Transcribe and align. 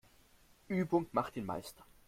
Übung 0.67 1.05
macht 1.11 1.35
den 1.35 1.45
Meister. 1.45 1.85